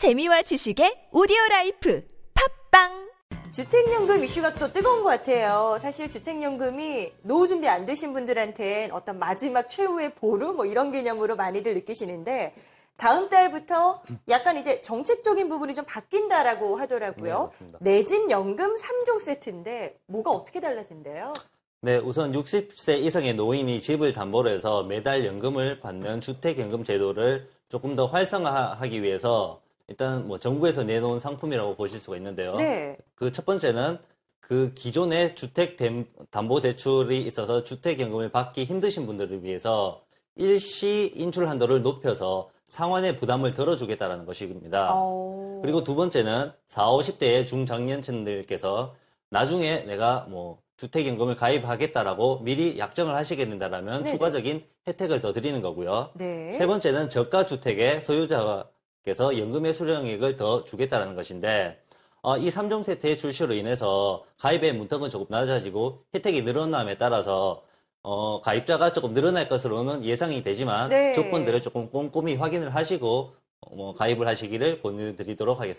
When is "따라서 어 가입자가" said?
66.98-68.92